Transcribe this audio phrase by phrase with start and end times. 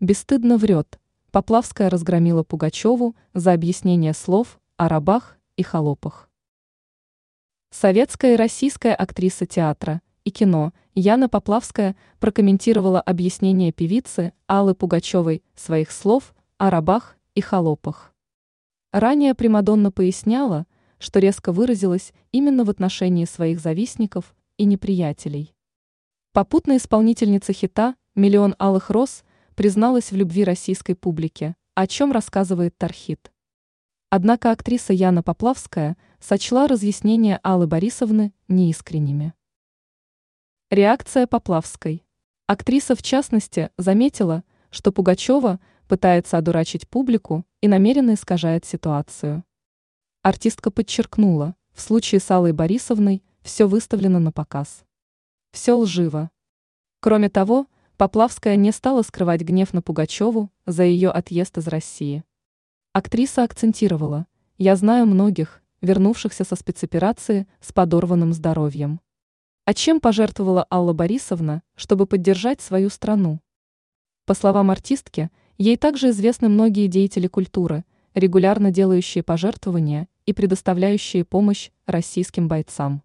[0.00, 0.98] бесстыдно врет.
[1.30, 6.30] Поплавская разгромила Пугачеву за объяснение слов о рабах и холопах.
[7.70, 15.90] Советская и российская актриса театра и кино Яна Поплавская прокомментировала объяснение певицы Аллы Пугачевой своих
[15.90, 18.14] слов о рабах и холопах.
[18.92, 20.66] Ранее Примадонна поясняла,
[20.98, 25.54] что резко выразилась именно в отношении своих завистников и неприятелей.
[26.32, 29.22] Попутно исполнительница хита «Миллион алых роз»
[29.56, 33.32] призналась в любви российской публике, о чем рассказывает Тархит.
[34.10, 39.32] Однако актриса Яна Поплавская сочла разъяснения Аллы Борисовны неискренними.
[40.70, 42.04] Реакция Поплавской.
[42.46, 49.42] Актриса, в частности, заметила, что Пугачева пытается одурачить публику и намеренно искажает ситуацию.
[50.22, 54.84] Артистка подчеркнула, в случае с Аллой Борисовной все выставлено на показ.
[55.52, 56.30] Все лживо.
[57.00, 57.66] Кроме того,
[57.96, 62.24] Поплавская не стала скрывать гнев на Пугачеву за ее отъезд из России.
[62.92, 64.26] Актриса акцентировала,
[64.58, 69.00] я знаю многих, вернувшихся со спецоперации с подорванным здоровьем.
[69.64, 73.40] А чем пожертвовала Алла Борисовна, чтобы поддержать свою страну?
[74.26, 81.70] По словам артистки, ей также известны многие деятели культуры, регулярно делающие пожертвования и предоставляющие помощь
[81.86, 83.02] российским бойцам.